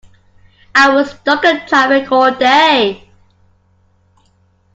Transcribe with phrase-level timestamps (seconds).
[0.73, 3.07] I was stuck in traffic all day!